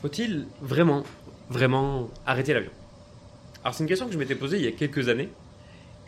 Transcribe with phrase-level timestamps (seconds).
[0.00, 1.02] Faut-il vraiment,
[1.50, 2.70] vraiment arrêter l'avion?
[3.64, 5.28] Alors c'est une question que je m'étais posée il y a quelques années,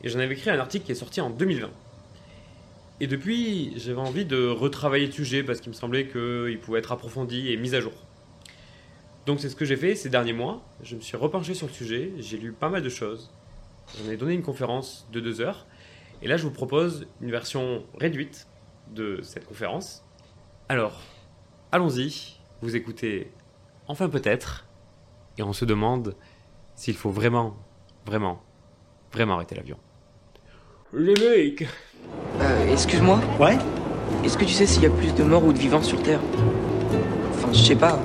[0.02, 1.68] et j'en avais écrit un article qui est sorti en 2020.
[3.00, 6.92] Et depuis, j'avais envie de retravailler le sujet parce qu'il me semblait qu'il pouvait être
[6.92, 7.92] approfondi et mis à jour.
[9.26, 10.62] Donc c'est ce que j'ai fait ces derniers mois.
[10.82, 13.30] Je me suis repenché sur le sujet, j'ai lu pas mal de choses.
[13.98, 15.66] J'en ai donné une conférence de deux heures.
[16.22, 18.46] Et là, je vous propose une version réduite
[18.94, 20.04] de cette conférence.
[20.68, 21.00] Alors,
[21.72, 22.36] allons-y.
[22.60, 23.32] Vous écoutez
[23.90, 24.66] Enfin peut-être.
[25.36, 26.14] Et on se demande
[26.76, 27.56] s'il faut vraiment,
[28.06, 28.40] vraiment,
[29.12, 29.78] vraiment arrêter l'avion.
[30.92, 31.66] Les mecs
[32.40, 33.58] Euh, excuse-moi, Ouais
[34.24, 36.20] est-ce que tu sais s'il y a plus de morts ou de vivants sur Terre?
[37.32, 37.98] Enfin, je sais pas.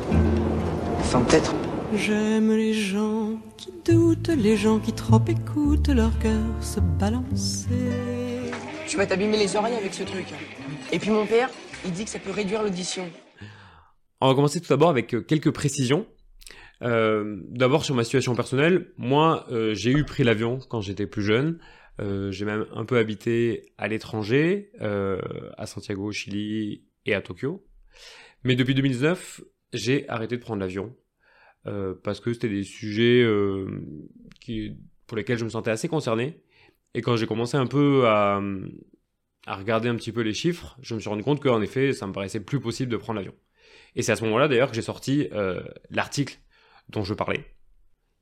[0.99, 1.53] Enfin, peut-être.
[1.95, 7.69] J'aime les gens qui doutent, les gens qui trop écoutent leur cœur se balancer.
[8.87, 10.33] Tu vas t'abîmer les oreilles avec ce truc.
[10.91, 11.49] Et puis mon père,
[11.85, 13.07] il dit que ça peut réduire l'audition.
[14.21, 16.07] On va commencer tout d'abord avec euh, quelques précisions.
[16.81, 21.23] Euh, d'abord sur ma situation personnelle, moi euh, j'ai eu pris l'avion quand j'étais plus
[21.23, 21.59] jeune.
[21.97, 27.65] J'ai même un peu habité à l'étranger, à Santiago au Chili et à Tokyo.
[28.43, 29.39] Mais depuis 2019,
[29.71, 30.93] j'ai arrêté de prendre l'avion
[32.03, 33.25] parce que c'était des sujets
[35.07, 36.43] pour lesquels je me sentais assez concerné.
[36.95, 38.41] Et quand j'ai commencé un peu à,
[39.47, 42.07] à regarder un petit peu les chiffres, je me suis rendu compte qu'en effet, ça
[42.07, 43.35] me paraissait plus possible de prendre l'avion.
[43.95, 46.37] Et c'est à ce moment-là d'ailleurs que j'ai sorti euh, l'article
[46.89, 47.45] dont je parlais.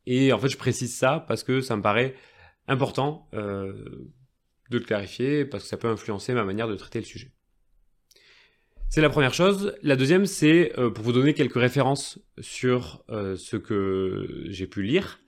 [0.06, 2.16] Et en fait, je précise ça parce que ça me paraît
[2.68, 3.74] important euh,
[4.70, 7.32] de le clarifier parce que ça peut influencer ma manière de traiter le sujet.
[8.90, 9.76] C'est la première chose.
[9.82, 15.20] La deuxième, c'est euh, pour vous donner quelques références sur ce que j'ai pu lire.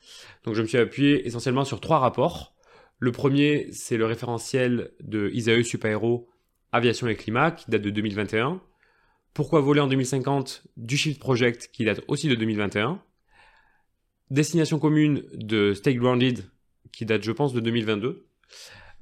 [0.43, 2.55] Donc, je me suis appuyé essentiellement sur trois rapports.
[2.99, 6.29] Le premier, c'est le référentiel de Isae Supaero
[6.71, 8.61] Aviation et Climat qui date de 2021.
[9.35, 13.01] Pourquoi voler en 2050 du Shift Project qui date aussi de 2021.
[14.31, 16.49] Destination commune de Stay Grounded
[16.93, 18.29] qui date, je pense, de 2022.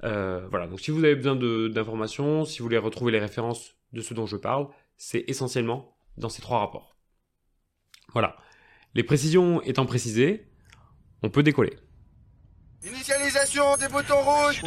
[0.02, 4.02] Euh, voilà, donc si vous avez besoin d'informations, si vous voulez retrouver les références de
[4.02, 6.96] ce dont je parle, c'est essentiellement dans ces trois rapports.
[8.12, 8.36] Voilà.
[8.96, 10.50] Les précisions étant précisées,
[11.22, 11.76] on peut décoller.
[12.84, 14.62] Initialisation des boutons rouges.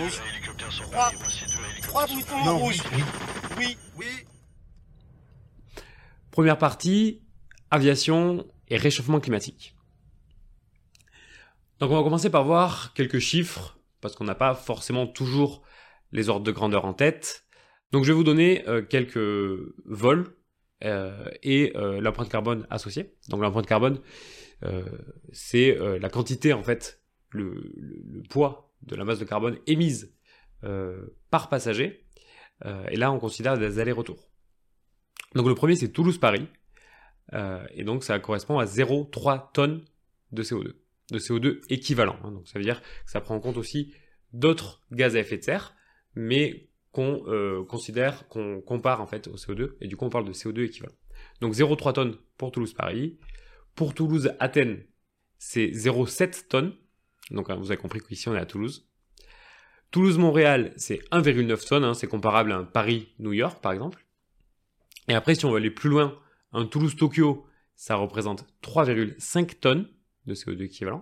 [1.82, 2.82] Trois, boutons rouges.
[2.96, 3.04] oui,
[3.58, 4.06] Oui, oui.
[6.38, 7.24] Première partie,
[7.72, 9.76] aviation et réchauffement climatique.
[11.80, 15.64] Donc on va commencer par voir quelques chiffres, parce qu'on n'a pas forcément toujours
[16.12, 17.48] les ordres de grandeur en tête.
[17.92, 19.18] Donc je vais vous donner euh, quelques
[19.86, 20.38] vols
[20.84, 23.16] euh, et euh, l'empreinte carbone associée.
[23.30, 24.00] Donc l'empreinte carbone,
[25.32, 30.16] c'est la quantité en fait, le, le- poids de la masse de carbone émise
[31.32, 32.06] par passager.
[32.64, 34.30] Et là on considère des allers-retours.
[35.36, 36.48] Donc le premier c'est Toulouse-Paris.
[37.34, 39.84] Euh, et donc ça correspond à 0,3 tonnes
[40.32, 40.74] de CO2.
[41.12, 42.18] De CO2 équivalent.
[42.24, 42.32] hein.
[42.32, 43.94] Donc ça veut dire que ça prend en compte aussi
[44.34, 45.76] d'autres gaz à effet de serre,
[46.16, 49.76] mais qu'on euh, considère, qu'on compare en fait au CO2.
[49.82, 50.96] Et du coup on parle de CO2 équivalent.
[51.42, 53.18] Donc 0,3 tonnes pour Toulouse-Paris.
[53.76, 54.84] Pour Toulouse-Athènes,
[55.38, 56.74] c'est 0,7 tonnes.
[57.30, 58.90] Donc hein, vous avez compris qu'ici on est à Toulouse.
[59.92, 61.84] Toulouse-Montréal, c'est 1,9 tonnes.
[61.84, 61.94] hein.
[61.94, 64.06] C'est comparable à un Paris-New York par exemple.
[65.08, 66.20] Et après, si on veut aller plus loin,
[66.52, 67.46] un Toulouse-Tokyo,
[67.76, 69.88] ça représente 3,5 tonnes
[70.26, 71.02] de CO2 équivalent.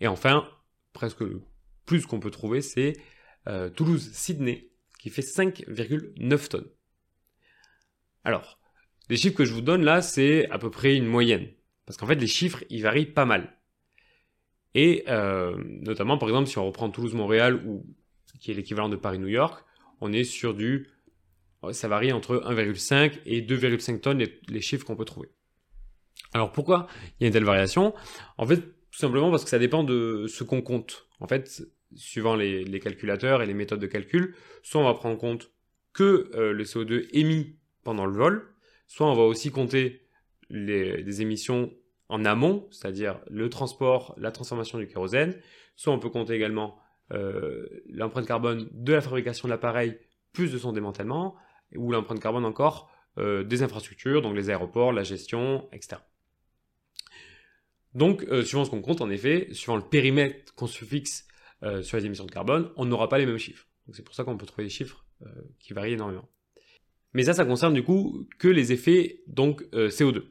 [0.00, 0.48] Et enfin,
[0.92, 1.42] presque le
[1.86, 2.94] plus qu'on peut trouver, c'est
[3.48, 6.68] euh, Toulouse-Sydney, qui fait 5,9 tonnes.
[8.24, 8.60] Alors,
[9.08, 11.48] les chiffres que je vous donne là, c'est à peu près une moyenne.
[11.86, 13.56] Parce qu'en fait, les chiffres, ils varient pas mal.
[14.74, 17.84] Et euh, notamment, par exemple, si on reprend Toulouse-Montréal, ou
[18.38, 19.64] qui est l'équivalent de Paris-New York,
[20.00, 20.88] on est sur du
[21.72, 25.30] ça varie entre 1,5 et 2,5 tonnes les, chiffres qu'on peut trouver.
[26.32, 26.86] Alors pourquoi
[27.18, 27.94] il y a une telle variation?
[28.38, 31.06] En fait, tout simplement parce que ça dépend de ce qu'on compte.
[31.20, 31.62] En fait,
[31.94, 35.52] suivant les, calculateurs et les méthodes de calcul, soit on va prendre en compte
[35.92, 38.54] que euh, le CO2 émis pendant le vol,
[38.86, 40.06] soit on va aussi compter
[40.48, 41.72] les, les émissions
[42.08, 45.36] en amont, c'est-à-dire le transport, la transformation du kérosène,
[45.76, 46.78] soit on peut compter également
[47.12, 49.98] euh, l'empreinte carbone de la fabrication de l'appareil
[50.32, 51.34] plus de son démantèlement,
[51.76, 56.00] ou l'empreinte carbone encore euh, des infrastructures, donc les aéroports, la gestion, etc.
[57.94, 61.26] Donc, euh, suivant ce qu'on compte, en effet, suivant le périmètre qu'on se fixe
[61.62, 63.66] euh, sur les émissions de carbone, on n'aura pas les mêmes chiffres.
[63.92, 65.04] C'est pour ça qu'on peut trouver des chiffres
[65.58, 66.26] qui varient énormément.
[67.12, 70.22] Mais ça, ça concerne du coup que les effets donc euh, CO2.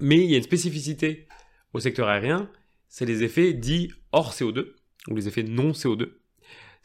[0.00, 1.26] Mais il y a une spécificité
[1.72, 2.50] au secteur aérien,
[2.88, 4.74] c'est les effets dits hors CO2,
[5.08, 6.10] ou les effets non CO2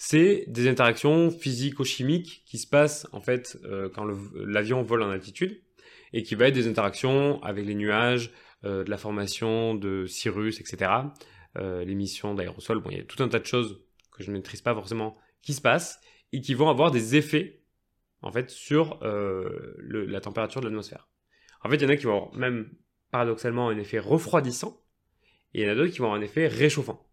[0.03, 4.03] c'est des interactions physico-chimiques qui se passent en fait euh, quand
[4.33, 5.61] l'avion vole en altitude
[6.11, 8.31] et qui va être des interactions avec les nuages,
[8.63, 10.91] de la formation de Cyrus, etc.
[11.55, 13.81] L'émission d'aérosol, bon, il y a tout un tas de choses
[14.11, 15.99] que je ne maîtrise pas forcément qui se passent
[16.31, 17.63] et qui vont avoir des effets
[18.21, 21.07] en fait sur la température de l'atmosphère.
[21.63, 22.71] En fait, il y en a qui vont avoir même
[23.11, 24.83] paradoxalement un effet refroidissant
[25.53, 27.07] et il y en a d'autres qui vont avoir un effet réchauffant.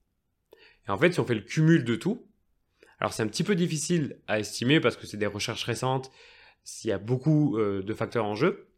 [0.87, 2.28] Et en fait, si on fait le cumul de tout,
[3.01, 6.11] alors c'est un petit peu difficile à estimer parce que c'est des recherches récentes,
[6.65, 8.69] s'il y a beaucoup euh, de facteurs en jeu,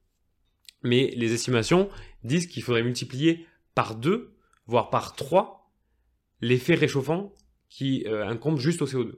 [0.82, 1.88] mais les estimations
[2.22, 4.36] disent qu'il faudrait multiplier par deux,
[4.66, 5.72] voire par trois,
[6.40, 7.32] l'effet réchauffant
[7.68, 9.14] qui euh, incombe juste au CO2.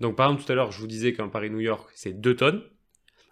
[0.00, 2.62] Donc par exemple tout à l'heure je vous disais qu'un Paris-New York c'est 2 tonnes.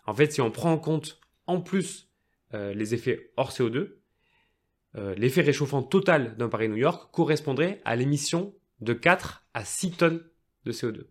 [0.06, 2.10] En fait si on prend en compte en plus
[2.54, 3.98] euh, les effets hors CO2,
[5.16, 10.22] l'effet réchauffant total d'un Paris-New York correspondrait à l'émission de 4 à 6 tonnes
[10.64, 11.06] de CO2.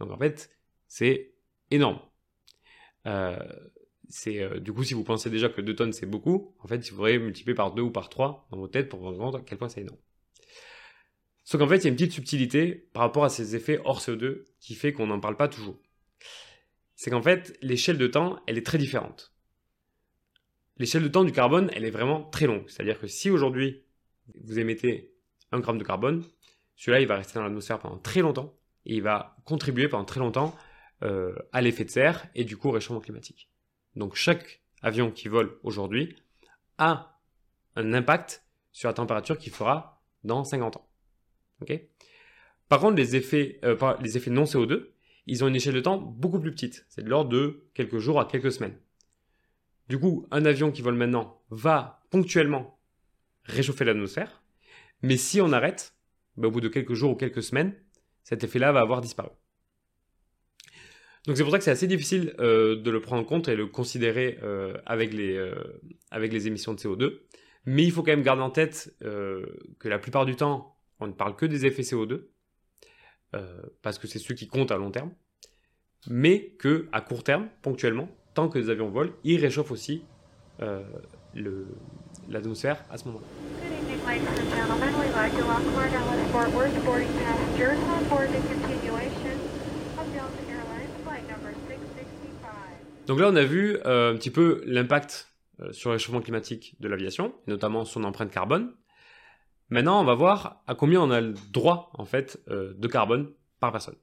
[0.00, 0.50] Donc en fait,
[0.88, 1.32] c'est
[1.70, 2.00] énorme.
[3.06, 3.38] Euh,
[4.28, 6.90] euh, du coup, si vous pensez déjà que 2 tonnes c'est beaucoup, en fait, il
[6.90, 9.40] faudrait multiplier par 2 ou par 3 dans vos têtes pour vous rendre compte à
[9.40, 9.98] quel point c'est énorme.
[11.44, 14.00] Sauf qu'en fait, il y a une petite subtilité par rapport à ces effets hors
[14.00, 15.78] CO2 qui fait qu'on n'en parle pas toujours.
[16.96, 19.32] C'est qu'en fait, l'échelle de temps, elle est très différente.
[20.78, 22.68] L'échelle de temps du carbone, elle est vraiment très longue.
[22.68, 23.84] C'est-à-dire que si aujourd'hui,
[24.42, 25.14] vous émettez
[25.52, 26.24] 1 gramme de carbone,
[26.74, 30.20] celui-là, il va rester dans l'atmosphère pendant très longtemps et il va contribuer pendant très
[30.20, 30.54] longtemps
[31.02, 33.50] euh, à l'effet de serre et du coup au réchauffement climatique.
[33.96, 36.16] Donc chaque avion qui vole aujourd'hui
[36.78, 37.20] a
[37.74, 40.88] un impact sur la température qu'il fera dans 50 ans.
[42.68, 43.76] Par contre, les effets, euh,
[44.28, 44.88] non CO2,
[45.26, 46.84] ils ont une échelle de temps beaucoup plus petite.
[46.88, 48.78] C'est de l'ordre de quelques jours à quelques semaines.
[49.88, 52.78] Du coup, un avion qui vole maintenant va ponctuellement
[53.44, 54.42] réchauffer l'atmosphère,
[55.02, 55.94] mais si on arrête,
[56.36, 57.74] bah, au bout de quelques jours ou quelques semaines,
[58.26, 59.28] cet effet-là va avoir disparu.
[61.26, 63.54] Donc c'est pour ça que c'est assez difficile euh, de le prendre en compte et
[63.54, 65.54] le considérer euh, avec, les, euh,
[66.10, 67.20] avec les émissions de CO2.
[67.66, 71.12] Mais il faut quand même garder en tête que la plupart du temps, on ne
[71.12, 72.28] parle que des effets CO2,
[73.82, 75.10] parce que c'est ceux qui comptent à long terme,
[76.06, 80.04] mais que à court terme, ponctuellement, tant que les avions volent, ils réchauffent aussi
[82.28, 83.75] l'atmosphère à ce moment-là.
[93.06, 96.76] Donc là, on a vu euh, un petit peu l'impact euh, sur le réchauffement climatique
[96.80, 98.74] de l'aviation, notamment son empreinte carbone.
[99.70, 103.32] Maintenant, on va voir à combien on a le droit en fait euh, de carbone
[103.58, 103.96] par personne.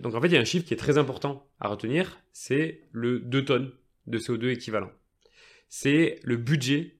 [0.00, 2.88] donc en fait, il y a un chiffre qui est très important à retenir, c'est
[2.90, 3.70] le 2 tonnes
[4.06, 4.90] de CO2 équivalent.
[5.68, 6.96] C'est le budget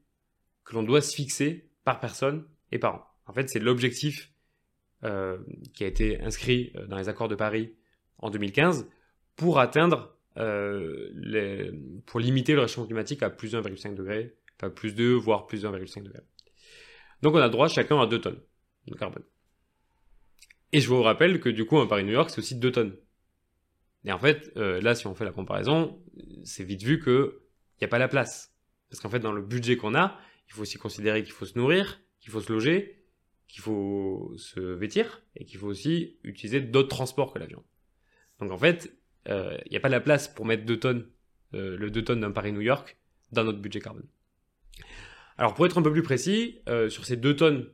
[0.64, 3.04] que l'on doit se fixer par personne et par an.
[3.26, 4.32] En fait, c'est l'objectif
[5.02, 5.38] euh,
[5.75, 7.75] qui a été inscrit euh, dans les accords de Paris
[8.19, 8.88] en 2015
[9.34, 11.72] pour atteindre, euh,
[12.06, 16.04] pour limiter le réchauffement climatique à plus 1,5 degré, enfin plus 2, voire plus 1,5
[16.04, 16.20] degré.
[17.22, 18.40] Donc on a droit chacun à 2 tonnes
[18.87, 19.25] de carbone.
[20.70, 22.96] Et je vous rappelle que du coup, un Paris-New York, c'est aussi 2 tonnes.
[24.04, 26.00] Et en fait, là, si on fait la comparaison,
[26.44, 27.32] c'est vite vu qu'il
[27.81, 28.54] n'y a pas la place.
[28.88, 30.16] Parce qu'en fait, dans le budget qu'on a,
[30.50, 33.05] il faut aussi considérer qu'il faut se nourrir, qu'il faut se loger,
[33.47, 37.62] qu'il faut se vêtir et qu'il faut aussi utiliser d'autres transports que l'avion.
[38.41, 38.93] Donc en fait,
[39.28, 41.07] euh, il n'y a pas la place pour mettre 2 tonnes,
[41.54, 42.99] euh, le 2 tonnes d'un Paris-New York
[43.30, 44.09] dans notre budget carbone.
[45.38, 47.71] Alors pour être un peu plus précis, euh, sur ces 2 tonnes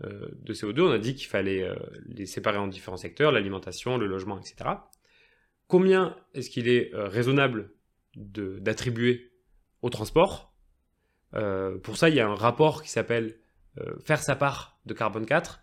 [0.00, 1.66] de CO2, on a dit qu'il fallait
[2.04, 4.68] les séparer en différents secteurs, l'alimentation, le logement, etc.
[5.68, 7.72] Combien est-ce qu'il est raisonnable
[8.14, 9.32] d'attribuer
[9.80, 10.54] au transport?
[11.34, 13.38] Euh, pour ça, il y a un rapport qui s'appelle
[13.78, 15.60] euh, Faire sa part de carbone 4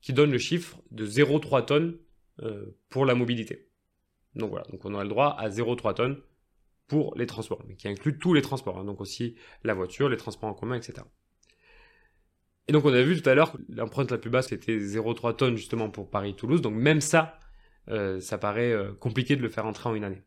[0.00, 1.98] qui donne le chiffre de 0,3 tonnes
[2.42, 3.68] euh, pour la mobilité.
[4.34, 6.20] Donc voilà, donc on aura le droit à 0,3 tonnes
[6.86, 10.16] pour les transports, mais qui inclut tous les transports, hein, donc aussi la voiture, les
[10.16, 11.04] transports en commun, etc.
[12.68, 15.56] Et donc on a vu tout à l'heure l'empreinte la plus basse c'était 0,3 tonnes
[15.56, 17.40] justement pour Paris-Toulouse, donc même ça,
[18.20, 20.22] ça paraît compliqué de le faire entrer en une année.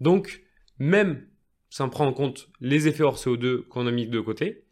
[0.00, 0.42] Donc
[0.78, 1.27] même
[1.70, 4.64] ça prend en compte les effets hors CO2 qu'on a mis de côté,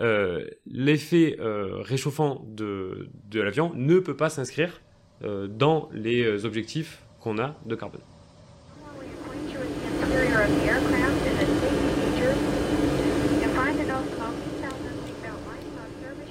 [0.00, 4.80] euh, l'effet euh, réchauffant de, de l'avion ne peut pas s'inscrire
[5.22, 8.00] euh, dans les objectifs qu'on a de carbone.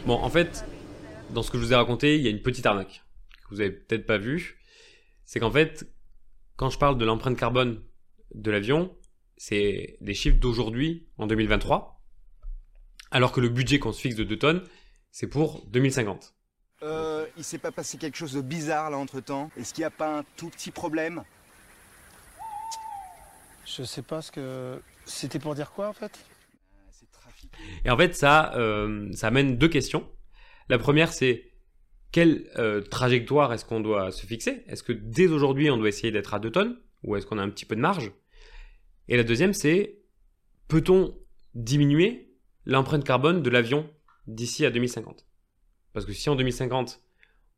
[0.05, 0.65] Bon, en fait,
[1.29, 3.03] dans ce que je vous ai raconté, il y a une petite arnaque
[3.43, 4.59] que vous avez peut-être pas vue.
[5.23, 5.87] C'est qu'en fait,
[6.57, 7.81] quand je parle de l'empreinte carbone
[8.35, 8.93] de l'avion,
[9.37, 12.01] c'est des chiffres d'aujourd'hui, en 2023,
[13.11, 14.63] alors que le budget qu'on se fixe de 2 tonnes,
[15.11, 16.33] c'est pour 2050.
[16.81, 19.85] Euh, il s'est pas passé quelque chose de bizarre là entre temps Est-ce qu'il n'y
[19.85, 21.23] a pas un tout petit problème?
[23.65, 24.81] Je sais pas ce que.
[25.05, 26.25] C'était pour dire quoi en fait?
[27.85, 30.09] Et en fait, ça, euh, ça amène deux questions.
[30.69, 31.51] La première, c'est
[32.11, 34.63] quelle euh, trajectoire est-ce qu'on doit se fixer?
[34.67, 36.77] Est-ce que dès aujourd'hui, on doit essayer d'être à 2 tonnes?
[37.03, 38.11] Ou est-ce qu'on a un petit peu de marge?
[39.07, 39.99] Et la deuxième, c'est
[40.67, 41.17] peut-on
[41.55, 42.33] diminuer
[42.65, 43.89] l'empreinte carbone de l'avion
[44.27, 45.25] d'ici à 2050
[45.93, 47.01] Parce que si en 2050,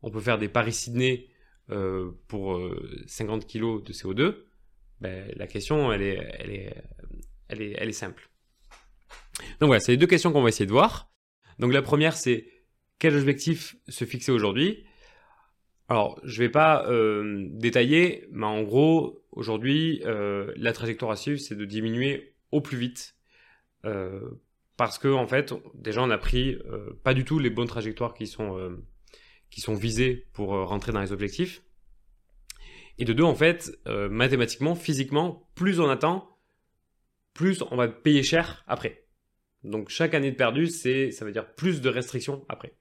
[0.01, 1.29] on peut faire des Paris-Sydney
[1.69, 2.59] euh, pour
[3.07, 4.35] 50 kg de CO2,
[5.01, 6.83] ben, la question, elle est, elle, est,
[7.47, 8.29] elle, est, elle est simple.
[9.59, 11.11] Donc voilà, c'est les deux questions qu'on va essayer de voir.
[11.59, 12.47] Donc la première, c'est
[12.99, 14.85] quel objectif se fixer aujourd'hui?
[15.87, 21.39] Alors, je vais pas euh, détailler, mais en gros, aujourd'hui, euh, la trajectoire à suivre,
[21.39, 23.15] c'est de diminuer au plus vite.
[23.85, 24.19] Euh,
[24.77, 26.57] parce que, en fait, déjà, on a pris
[27.03, 28.77] pas du tout les bonnes trajectoires qui sont,
[29.49, 31.63] qui sont visées pour rentrer dans les objectifs.
[32.97, 36.37] Et de deux, en fait, mathématiquement, physiquement, plus on attend,
[37.33, 39.05] plus on va payer cher après.
[39.63, 42.75] Donc chaque année de perdu, ça veut dire plus de restrictions après.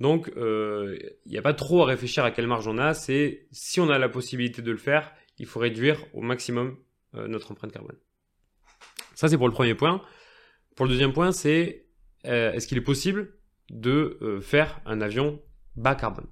[0.00, 2.94] Donc, il euh, n'y a pas trop à réfléchir à quelle marge on a.
[2.94, 6.76] C'est si on a la possibilité de le faire, il faut réduire au maximum
[7.14, 7.96] euh, notre empreinte carbone.
[9.14, 10.02] Ça, c'est pour le premier point.
[10.76, 11.86] Pour le deuxième point, c'est
[12.26, 13.34] euh, est-ce qu'il est possible
[13.70, 15.42] de faire un avion
[15.76, 16.26] bas carbone?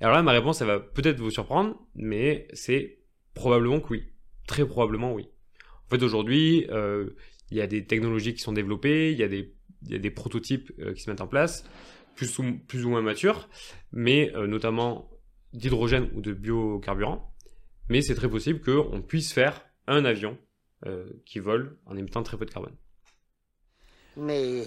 [0.00, 3.00] Alors là, ma réponse, elle va peut-être vous surprendre, mais c'est
[3.34, 4.04] probablement que oui.
[4.46, 5.28] Très probablement oui.
[5.86, 6.66] En fait, aujourd'hui,
[7.50, 11.10] il y a des technologies qui sont développées, il y a des prototypes qui se
[11.10, 11.64] mettent en place
[12.66, 13.48] plus ou, moins mature,
[13.92, 15.10] mais euh, notamment
[15.52, 17.32] d'hydrogène ou de biocarburant.
[17.88, 20.38] Mais c'est très possible qu'on puisse faire un avion
[20.86, 22.76] euh, qui vole en émettant très peu de carbone.
[24.16, 24.64] Mais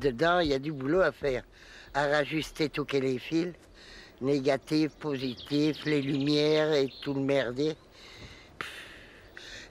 [0.00, 1.44] dedans, il y a du boulot à faire.
[1.94, 3.54] À rajuster tous les fils,
[4.20, 7.74] négatifs, positifs, les lumières et tout le merdier.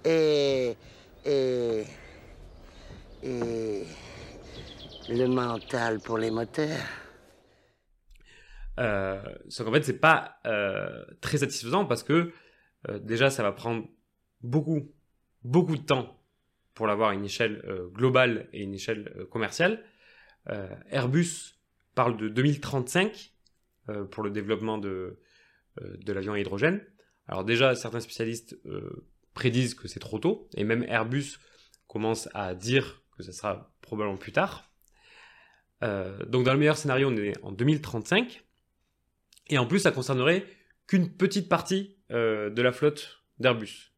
[0.04, 0.76] Et.
[1.26, 1.84] Et.
[3.24, 3.84] Et.
[5.10, 6.78] Le mental pour les moteurs.
[8.80, 12.32] Euh, sauf qu'en fait, c'est pas euh, très satisfaisant parce que
[12.88, 13.88] euh, déjà, ça va prendre
[14.42, 14.92] beaucoup,
[15.44, 16.18] beaucoup de temps
[16.74, 19.84] pour l'avoir à une échelle euh, globale et une échelle commerciale.
[20.90, 21.60] Airbus
[21.94, 23.34] parle de 2035
[24.10, 25.20] pour le développement de,
[25.80, 26.82] de l'avion à hydrogène.
[27.28, 28.58] Alors déjà, certains spécialistes
[29.36, 31.38] prédisent que c'est trop tôt, et même Airbus
[31.86, 34.72] commence à dire que ce sera probablement plus tard.
[35.84, 38.44] donc dans le meilleur scénario, on est en 2035.
[39.50, 40.46] Et en plus, ça concernerait
[40.88, 43.94] qu'une petite partie euh, de la flotte d'Airbus.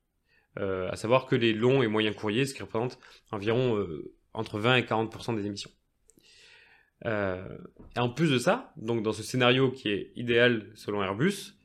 [0.60, 3.00] Euh, à savoir que les longs et moyens courriers, ce qui représente
[3.32, 5.72] environ euh, entre 20 et 40% des émissions.
[7.06, 11.58] et en plus de ça, donc dans ce scénario qui est idéal selon Airbus,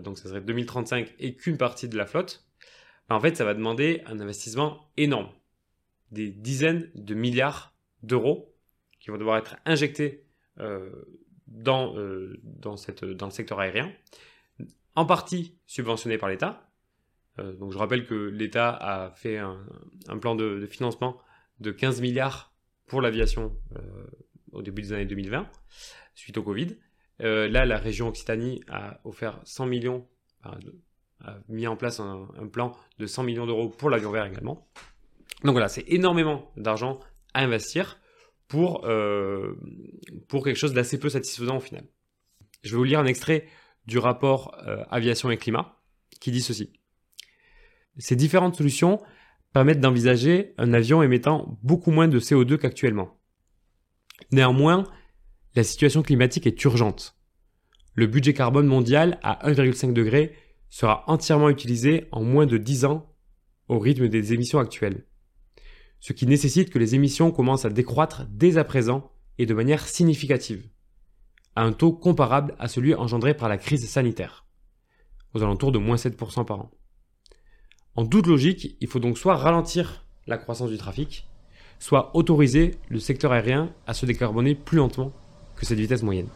[0.00, 2.46] donc ça serait 2035 et qu'une partie de la flotte,
[3.08, 5.30] bah, en fait ça va demander un investissement énorme,
[6.10, 8.54] des dizaines de milliards d'euros
[9.00, 10.26] qui vont devoir être injectés
[11.46, 13.92] dans, euh, dans, cette, dans le secteur aérien,
[14.94, 16.70] en partie subventionné par l'État.
[17.38, 19.58] Euh, donc je rappelle que l'État a fait un,
[20.20, 21.20] plan de, financement
[21.60, 22.52] de 15 milliards
[22.86, 24.06] pour l'aviation euh,
[24.52, 25.48] au début des années 2020,
[26.14, 26.76] suite au Covid.
[27.18, 30.06] Là, la région Occitanie a offert 100 millions,
[30.42, 30.58] a
[31.48, 34.68] mis en place un, un plan de 100 millions d'euros pour l'avion vert également.
[35.42, 37.00] Donc voilà, c'est énormément d'argent
[37.32, 37.98] à investir
[38.48, 39.54] pour, euh,
[40.28, 41.84] pour quelque chose d'assez peu satisfaisant au final.
[42.62, 43.46] Je vais vous lire un extrait
[43.86, 45.80] du rapport euh, Aviation et Climat
[46.20, 46.72] qui dit ceci.
[47.98, 49.00] Ces différentes solutions
[49.52, 53.18] permettent d'envisager un avion émettant beaucoup moins de CO2 qu'actuellement.
[54.32, 54.84] Néanmoins,
[55.54, 57.16] la situation climatique est urgente.
[57.94, 60.34] Le budget carbone mondial à 1,5 degré
[60.68, 63.14] sera entièrement utilisé en moins de 10 ans
[63.68, 65.06] au rythme des émissions actuelles
[66.00, 69.86] ce qui nécessite que les émissions commencent à décroître dès à présent et de manière
[69.86, 70.68] significative,
[71.54, 74.46] à un taux comparable à celui engendré par la crise sanitaire,
[75.34, 76.70] aux alentours de moins 7% par an.
[77.96, 81.26] En toute logique, il faut donc soit ralentir la croissance du trafic,
[81.78, 85.12] soit autoriser le secteur aérien à se décarboner plus lentement
[85.56, 86.28] que cette vitesse moyenne.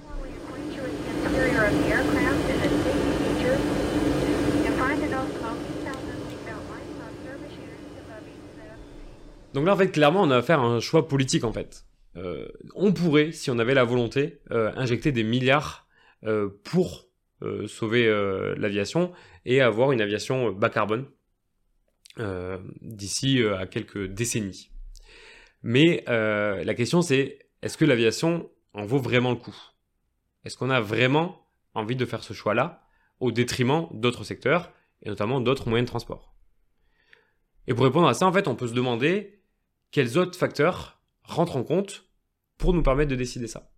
[9.55, 11.85] Donc là, en fait, clairement, on a affaire à un choix politique, en fait.
[12.17, 15.87] Euh, on pourrait, si on avait la volonté, euh, injecter des milliards
[16.25, 17.07] euh, pour
[17.69, 18.07] sauver
[18.59, 19.13] l'aviation
[19.47, 21.07] et avoir une aviation bas carbone
[22.83, 24.71] d'ici à quelques décennies.
[25.63, 29.57] Mais la question, c'est est-ce que l'aviation en vaut vraiment le coup?
[30.45, 32.87] Est-ce qu'on a vraiment envie de faire ce choix-là
[33.21, 36.35] au détriment d'autres secteurs et notamment d'autres moyens de transport?
[37.69, 39.40] Et pour répondre à ça, en fait, on peut se demander
[39.91, 42.09] quels autres facteurs rentrent en compte
[42.59, 43.73] pour nous permettre de décider ça.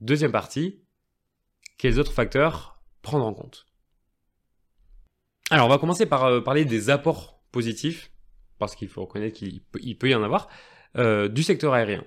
[0.00, 0.84] Deuxième partie,
[1.78, 3.66] quels autres facteurs prendre en compte?
[5.50, 8.10] Alors, on va commencer par euh, parler des apports positifs,
[8.58, 10.48] parce qu'il faut reconnaître qu'il peut, y en avoir,
[10.96, 12.04] euh, du secteur aérien.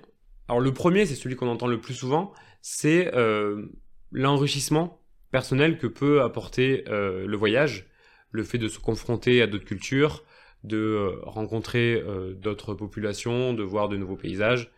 [0.48, 3.66] Alors, le premier, c'est celui qu'on entend le plus souvent, c'est euh,
[4.10, 7.86] l'enrichissement personnel que peut apporter le voyage,
[8.30, 10.24] le fait de se confronter à d'autres cultures,
[10.64, 12.02] de rencontrer
[12.40, 14.70] d'autres populations, de voir de nouveaux paysages.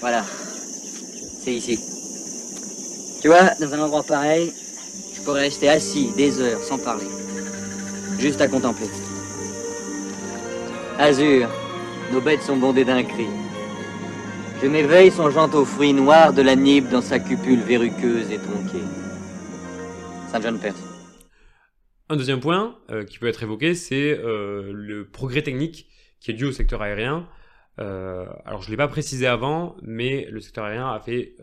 [0.00, 1.78] Voilà, c'est ici.
[3.20, 4.52] Tu vois, dans un endroit pareil,
[5.14, 7.06] je pourrais rester assis des heures sans parler.
[8.18, 8.88] Juste à contempler.
[10.98, 11.48] Azur,
[12.12, 13.26] nos bêtes sont bondées d'un cri.
[14.62, 18.84] Je m'éveille songeant aux fruits noirs de la nibe dans sa cupule verruqueuse et tronquée.
[20.30, 20.89] Saint John Perse.
[22.10, 25.88] Un deuxième point euh, qui peut être évoqué, c'est euh, le progrès technique
[26.18, 27.28] qui est dû au secteur aérien.
[27.78, 31.36] Euh, alors je ne l'ai pas précisé avant, mais le secteur aérien a fait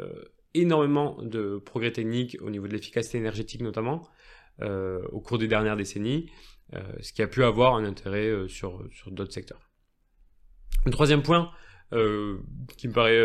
[0.54, 4.08] énormément de progrès techniques au niveau de l'efficacité énergétique notamment
[4.62, 6.30] au cours des dernières décennies,
[7.00, 9.70] ce qui a pu avoir un intérêt sur, d'autres secteurs.
[10.86, 11.52] Le troisième point
[11.92, 13.22] qui me paraît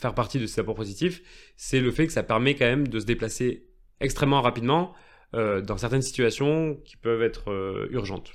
[0.00, 1.22] faire partie de ces apports positifs,
[1.56, 3.68] c'est le fait que ça permet quand même de se déplacer
[4.00, 4.94] extrêmement rapidement
[5.34, 8.32] euh, dans certaines situations qui peuvent être euh, urgentes.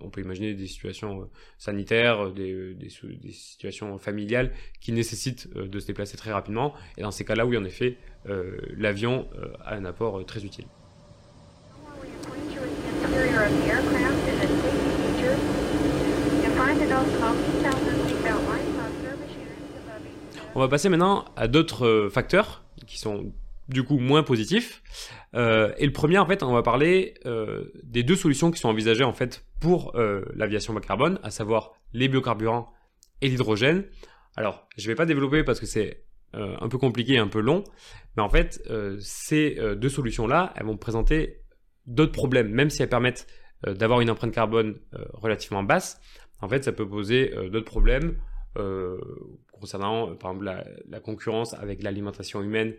[0.00, 1.24] on peut imaginer des situations euh,
[1.56, 2.88] sanitaires, des, des,
[3.30, 6.74] situations familiales qui nécessitent de se déplacer très rapidement.
[6.96, 7.96] Et dans ces cas-là, oui, en effet,
[8.76, 9.28] l'avion
[9.64, 10.64] a un apport très utile.
[20.54, 23.32] On va passer maintenant à d'autres facteurs qui sont
[23.68, 24.82] du coup moins positif.
[25.34, 28.68] Euh, et le premier, en fait, on va parler euh, des deux solutions qui sont
[28.68, 32.72] envisagées en fait pour euh, l'aviation bas carbone, à savoir les biocarburants
[33.20, 33.84] et l'hydrogène.
[34.36, 37.62] Alors, je vais pas développer parce que c'est un peu compliqué un peu long,
[38.16, 38.66] mais en fait,
[39.00, 41.42] ces deux solutions-là, elles vont présenter
[41.84, 43.26] d'autres problèmes, même si elles permettent
[43.66, 44.78] d'avoir une empreinte carbone
[45.12, 46.00] relativement basse.
[46.40, 48.16] En fait, ça peut poser d'autres problèmes
[49.52, 52.72] concernant, par exemple, la, concurrence avec l'alimentation humaine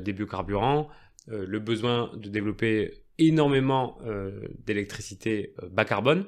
[0.00, 0.88] des biocarburants,
[1.30, 6.26] euh, le besoin de développer énormément euh, d'électricité bas carbone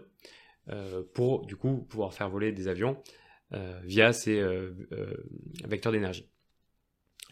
[1.15, 3.03] pour du coup pouvoir faire voler des avions
[3.83, 4.41] via ces
[5.65, 6.31] vecteurs d'énergie.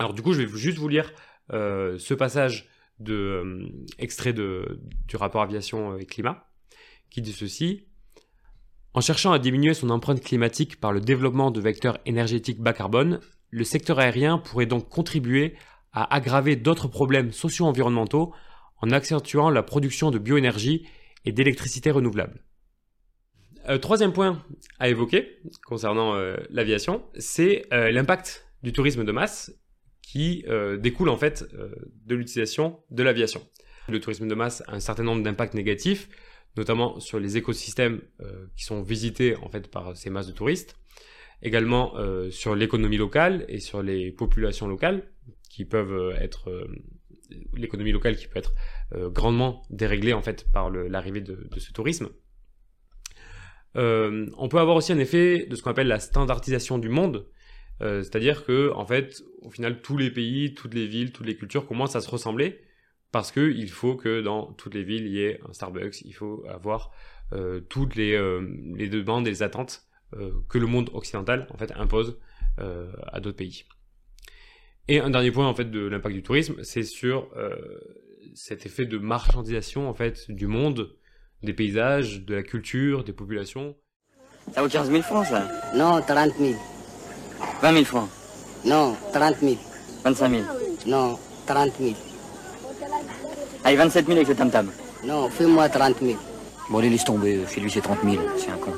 [0.01, 1.12] Alors du coup, je vais juste vous lire
[1.51, 6.51] ce passage de, extrait de, du rapport aviation et climat
[7.11, 7.87] qui dit ceci.
[8.95, 13.21] En cherchant à diminuer son empreinte climatique par le développement de vecteurs énergétiques bas carbone,
[13.51, 15.55] le secteur aérien pourrait donc contribuer
[15.92, 18.33] à aggraver d'autres problèmes socio-environnementaux
[18.81, 20.87] en accentuant la production de bioénergie
[21.24, 22.42] et d'électricité renouvelable.
[23.68, 24.42] Euh, troisième point
[24.79, 29.53] à évoquer concernant euh, l'aviation, c'est euh, l'impact du tourisme de masse
[30.03, 30.46] qui
[30.81, 31.44] découle en fait
[32.07, 33.46] de l'utilisation de l'aviation.
[33.88, 36.09] Le tourisme de masse a un certain nombre d'impacts négatifs,
[36.57, 38.01] notamment sur les écosystèmes
[38.57, 40.77] qui sont visités en fait par ces masses de touristes,
[41.42, 41.92] également
[42.31, 45.12] sur l'économie locale et sur les populations locales,
[45.49, 46.67] qui peuvent euh, être euh,
[47.55, 48.55] l'économie locale qui peut être
[48.95, 52.09] euh, grandement déréglée en fait par l'arrivée de, ce tourisme.
[53.75, 57.29] on peut avoir aussi un effet de ce qu'on appelle la standardisation du monde,
[57.81, 61.65] c'est-à-dire que en fait, au final, tous les pays, toutes les villes, toutes les cultures
[61.65, 62.61] commencent à se ressembler
[63.13, 66.45] parce qu'il faut que dans toutes les villes il y ait un Starbucks, il faut
[66.49, 66.91] avoir
[67.69, 68.19] toutes les,
[68.75, 69.87] les, demandes et les attentes
[70.49, 72.19] que le monde occidental en fait impose
[72.57, 73.65] à d'autres pays.
[74.88, 77.55] Et un dernier point en fait de l'impact du tourisme, c'est sur euh,
[78.35, 80.96] cet effet de marchandisation en fait du monde,
[81.42, 83.77] des paysages, de la culture, des populations.
[84.55, 85.46] Ça vaut 15 000 francs ça?
[85.74, 86.55] Non, 30 000.
[87.61, 88.09] 20 000 francs?
[88.64, 89.57] Non, 30 000.
[90.05, 90.42] 25 000
[90.87, 91.94] Non, 30 000.
[93.64, 94.70] Allez, 27 000 avec le tam-tam.
[95.05, 96.18] Non, fais-moi 30 000.
[96.70, 98.72] Bon, allez, laisse tomber, fais-lui ses 30 000, c'est un con.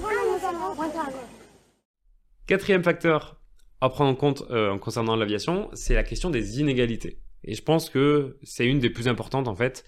[2.46, 3.39] Quatrième facteur
[3.80, 7.18] à prendre en compte euh, concernant l'aviation, c'est la question des inégalités.
[7.44, 9.84] Et je pense que c'est une des plus importantes en fait.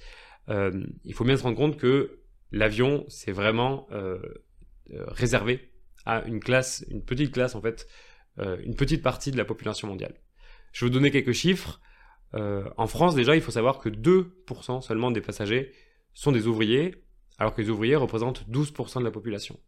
[0.48, 4.18] Euh, il faut bien se rendre compte que l'avion, c'est vraiment euh,
[4.88, 5.72] réservé
[6.06, 7.86] à une classe, une petite classe en fait,
[8.38, 10.14] une petite partie de la population mondiale.
[10.72, 11.80] Je vais vous donner quelques chiffres.
[12.32, 15.70] en France déjà, il faut savoir que 2% seulement des passagers
[16.14, 17.04] sont des ouvriers,
[17.38, 19.60] alors que les ouvriers représentent 12% de la population.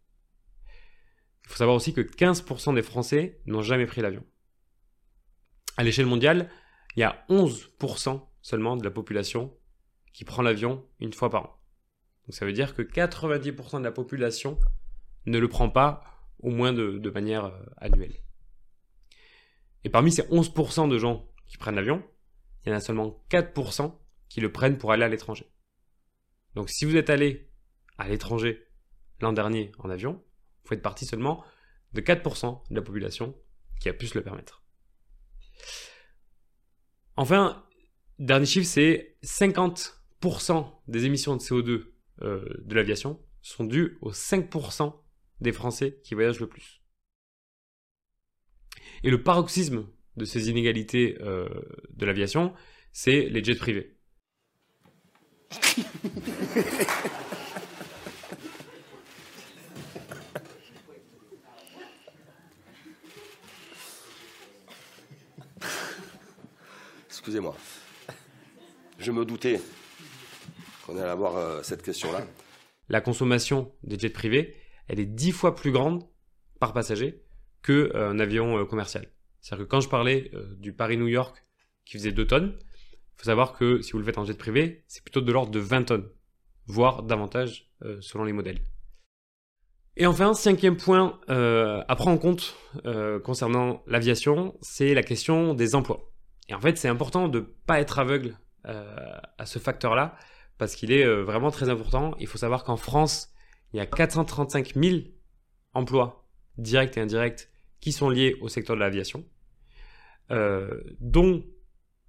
[1.45, 4.25] Il faut savoir aussi que 15% des Français n'ont jamais pris l'avion.
[5.77, 6.49] À l'échelle mondiale,
[6.95, 9.55] il y a 11% seulement de la population
[10.13, 11.61] qui prend l'avion une fois par an.
[12.25, 14.57] Donc ça veut dire que 90% de la population
[15.25, 16.03] ne le prend pas
[16.39, 18.15] au moins de, manière euh, annuelle.
[19.83, 22.03] Et parmi ces 11% de gens qui prennent l'avion,
[22.65, 23.93] il y en a seulement 4%
[24.29, 25.51] qui le prennent pour aller à l'étranger.
[26.55, 27.51] Donc si vous êtes allé
[27.97, 28.65] à l'étranger
[29.19, 30.23] l'an dernier en avion,
[30.65, 31.43] vous faites partie seulement
[31.93, 33.35] de 4% de la population
[33.79, 34.63] qui a pu se le permettre.
[37.15, 37.65] Enfin,
[38.19, 41.85] dernier chiffre, c'est 50% des émissions de CO2
[42.21, 44.93] euh, de l'aviation sont dues aux 5%
[45.41, 46.81] des Français qui voyagent le plus.
[49.03, 51.47] Et le paroxysme de ces inégalités euh,
[51.91, 52.53] de l'aviation,
[52.91, 53.97] c'est les jets privés.
[67.25, 67.55] Excusez-moi.
[68.99, 69.59] Je me doutais
[70.85, 72.23] qu'on allait avoir euh, cette question-là.
[72.87, 74.55] La consommation des jets privés,
[74.87, 76.03] elle est dix fois plus grande
[76.59, 77.23] par passager
[77.63, 79.07] qu'un avion euh, commercial.
[79.41, 81.43] C'est-à-dire que quand je parlais euh, du Paris-New York
[81.83, 84.85] qui faisait 2 tonnes, il faut savoir que si vous le faites en jet privé,
[84.87, 86.07] c'est plutôt de l'ordre de 20 tonnes,
[86.67, 88.61] voire davantage euh, selon les modèles.
[89.97, 95.55] Et enfin, cinquième point euh, à prendre en compte euh, concernant l'aviation, c'est la question
[95.55, 96.11] des emplois.
[96.47, 100.15] Et en fait, c'est important de ne pas être aveugle euh, à ce facteur-là,
[100.57, 102.15] parce qu'il est euh, vraiment très important.
[102.19, 103.31] Il faut savoir qu'en France,
[103.73, 105.01] il y a 435 000
[105.73, 106.27] emplois
[106.57, 109.25] directs et indirects qui sont liés au secteur de l'aviation,
[110.31, 111.45] euh, dont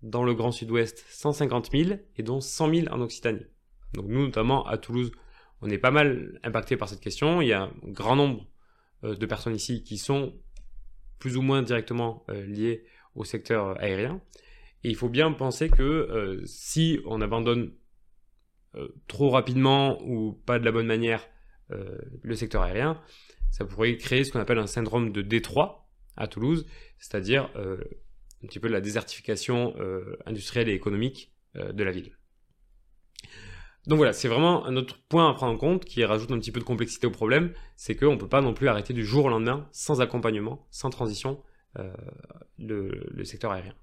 [0.03, 3.47] dans le Grand Sud-Ouest 150 000 et dont 100 000 en Occitanie.
[3.95, 5.11] Donc nous, notamment à Toulouse,
[5.63, 7.41] on est pas mal impacté par cette question.
[7.41, 8.47] Il y a un grand nombre
[9.03, 10.35] de personnes ici qui sont
[11.19, 12.85] plus ou moins directement liées
[13.25, 14.21] secteur aérien.
[14.85, 17.73] Et il faut bien penser que euh, si on abandonne
[18.75, 21.27] euh, trop rapidement ou pas de la bonne manière
[21.73, 23.01] euh, le secteur aérien,
[23.51, 26.67] ça pourrait créer ce qu'on appelle un syndrome de Détroit à Toulouse,
[26.99, 29.75] c'est-à-dire un petit peu la désertification
[30.25, 32.17] industrielle et économique de la ville.
[33.87, 36.51] Donc voilà, c'est vraiment un autre point à prendre en compte qui rajoute un petit
[36.51, 39.27] peu de complexité au problème, c'est qu'on ne peut pas non plus arrêter du jour
[39.27, 41.43] au lendemain, sans accompagnement, sans transition,
[42.59, 43.75] le, le secteur aérien.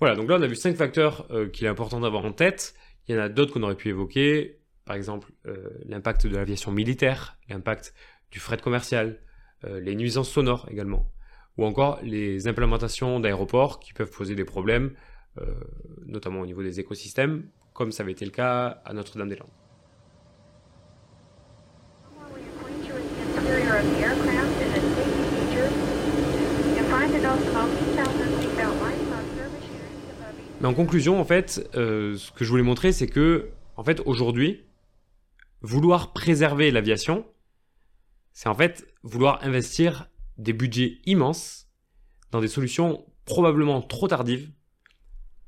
[0.00, 2.74] Voilà, donc là on a vu cinq facteurs euh, qu'il est important d'avoir en tête.
[3.06, 6.70] Il y en a d'autres qu'on aurait pu évoquer, par exemple euh, l'impact de l'aviation
[6.70, 7.94] militaire, l'impact
[8.30, 9.20] du fret commercial,
[9.64, 11.10] euh, les nuisances sonores également,
[11.56, 14.94] ou encore les implémentations d'aéroports qui peuvent poser des problèmes,
[15.40, 15.54] euh,
[16.06, 19.50] notamment au niveau des écosystèmes, comme ça avait été le cas à Notre-Dame-des-Landes.
[30.60, 34.02] Mais en conclusion, en fait, euh, ce que je voulais montrer, c'est que, en fait,
[34.06, 34.64] aujourd'hui,
[35.62, 37.24] vouloir préserver l'aviation,
[38.32, 41.68] c'est en fait vouloir investir des budgets immenses
[42.30, 44.50] dans des solutions probablement trop tardives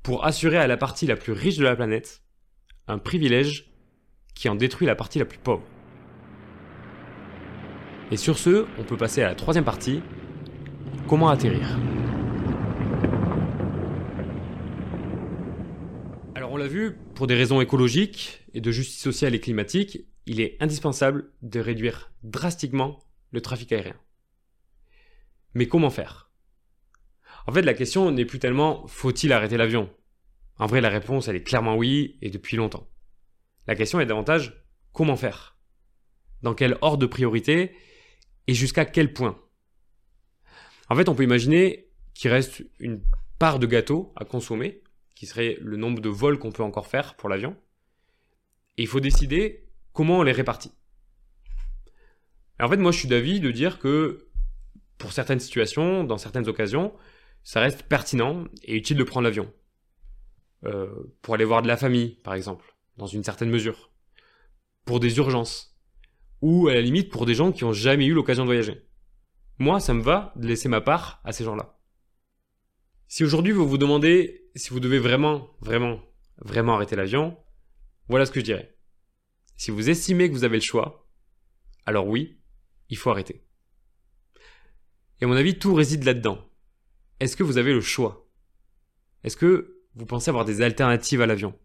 [0.02, 2.22] pour assurer à la partie la plus riche de la planète
[2.88, 3.70] un privilège
[4.34, 5.62] qui en détruit la partie la plus pauvre.
[8.10, 10.02] Et sur ce, on peut passer à la troisième partie,
[11.08, 11.78] comment atterrir.
[16.34, 20.40] Alors on l'a vu, pour des raisons écologiques et de justice sociale et climatique, il
[20.40, 23.96] est indispensable de réduire drastiquement le trafic aérien.
[25.54, 26.30] Mais comment faire?
[27.46, 29.90] En fait, la question n'est plus tellement faut-il arrêter l'avion?
[30.58, 32.88] En vrai, la réponse, elle est clairement oui, et depuis longtemps.
[33.66, 35.56] La question est davantage comment faire?
[36.42, 37.74] Dans quel ordre de priorité?
[38.46, 39.40] Et jusqu'à quel point?
[40.88, 43.02] En fait, on peut imaginer qu'il reste une
[43.38, 44.82] part de gâteau à consommer,
[45.20, 47.54] qui serait le nombre de vols qu'on peut encore faire pour l'avion.
[48.78, 50.72] Et il faut décider comment on les répartit.
[52.58, 54.30] Et en fait, moi, je suis d'avis de dire que
[54.96, 56.94] pour certaines situations, dans certaines occasions,
[57.42, 59.52] ça reste pertinent et utile de prendre l'avion.
[60.64, 60.88] Euh,
[61.20, 63.90] pour aller voir de la famille, par exemple, dans une certaine mesure.
[64.86, 65.78] Pour des urgences.
[66.40, 68.86] Ou à la limite pour des gens qui n'ont jamais eu l'occasion de voyager.
[69.58, 71.78] Moi, ça me va de laisser ma part à ces gens-là.
[73.06, 76.00] Si aujourd'hui vous vous demandez si vous devez vraiment, vraiment,
[76.38, 77.36] vraiment arrêter l'avion,
[78.08, 78.76] voilà ce que je dirais.
[79.56, 81.08] Si vous estimez que vous avez le choix,
[81.86, 82.40] alors oui,
[82.88, 83.44] il faut arrêter.
[85.20, 86.38] Et à mon avis, tout réside là-dedans.
[87.20, 88.28] Est-ce que vous avez le choix?
[89.22, 91.58] Est-ce que vous pensez avoir des alternatives à l'avion?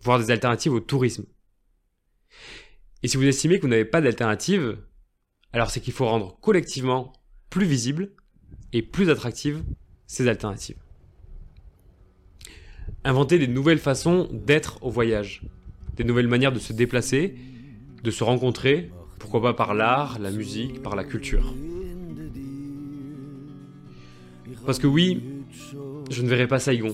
[0.00, 1.24] Voire des alternatives au tourisme?
[3.02, 4.78] Et si vous estimez que vous n'avez pas d'alternative,
[5.52, 7.12] alors c'est qu'il faut rendre collectivement
[7.48, 8.14] plus visibles
[8.72, 9.64] et plus attractives
[10.06, 10.85] ces alternatives.
[13.06, 15.42] Inventer des nouvelles façons d'être au voyage,
[15.96, 17.36] des nouvelles manières de se déplacer,
[18.02, 18.90] de se rencontrer
[19.20, 21.54] Pourquoi pas par l'art, la musique, par la culture
[24.66, 25.22] Parce que oui,
[26.10, 26.92] je ne verrai pas Saigon.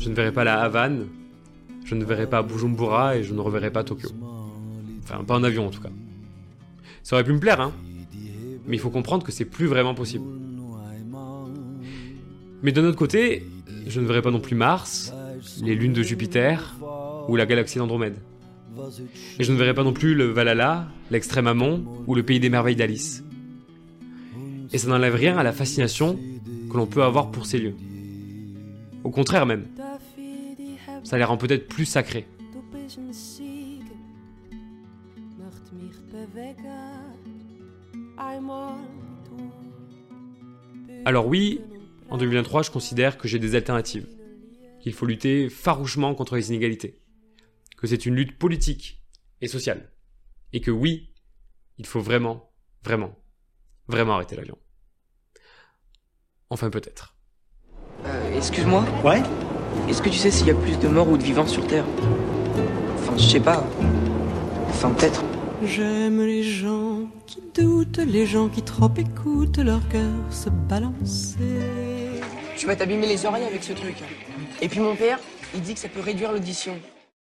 [0.00, 1.06] Je ne verrai pas la Havane.
[1.84, 4.10] Je ne verrai pas Bujumbura et je ne reverrai pas Tokyo.
[5.04, 5.92] Enfin, pas en avion en tout cas.
[7.04, 7.72] Ça aurait pu me plaire, hein.
[8.66, 10.24] Mais il faut comprendre que c'est plus vraiment possible.
[12.62, 13.44] Mais d'un autre côté,
[13.86, 15.12] je ne verrai pas non plus Mars,
[15.62, 16.76] les lunes de Jupiter
[17.28, 18.16] ou la galaxie d'Andromède.
[19.38, 22.50] Et je ne verrai pas non plus le Valhalla, l'extrême Amont ou le pays des
[22.50, 23.24] merveilles d'Alice.
[24.72, 26.18] Et ça n'enlève rien à la fascination
[26.70, 27.74] que l'on peut avoir pour ces lieux.
[29.04, 29.66] Au contraire même,
[31.04, 32.26] ça les rend peut-être plus sacrés.
[41.04, 41.60] Alors oui,
[42.10, 44.06] en 2023, je considère que j'ai des alternatives,
[44.80, 47.02] qu'il faut lutter farouchement contre les inégalités,
[47.76, 49.02] que c'est une lutte politique
[49.40, 49.92] et sociale,
[50.52, 51.12] et que oui,
[51.76, 52.50] il faut vraiment,
[52.82, 53.14] vraiment,
[53.86, 54.58] vraiment arrêter l'avion.
[56.50, 57.14] Enfin peut-être.
[58.04, 59.22] Euh, excuse-moi Ouais
[59.88, 61.84] Est-ce que tu sais s'il y a plus de morts ou de vivants sur Terre?
[62.94, 63.64] Enfin, je sais pas.
[64.68, 65.22] Enfin, peut-être.
[65.64, 71.34] J'aime les gens qui doutent, les gens qui trop écoutent leur cœur se balancer.
[72.56, 73.96] Tu vas t'abîmer les oreilles avec ce truc.
[74.62, 75.18] Et puis mon père,
[75.54, 76.74] il dit que ça peut réduire l'audition.